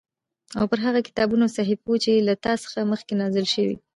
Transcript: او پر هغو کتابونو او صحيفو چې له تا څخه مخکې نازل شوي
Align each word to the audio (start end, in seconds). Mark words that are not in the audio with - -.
او 0.57 0.65
پر 0.71 0.79
هغو 0.85 1.01
کتابونو 1.07 1.43
او 1.47 1.53
صحيفو 1.57 1.93
چې 2.03 2.25
له 2.27 2.33
تا 2.43 2.53
څخه 2.63 2.79
مخکې 2.91 3.13
نازل 3.21 3.45
شوي 3.53 3.75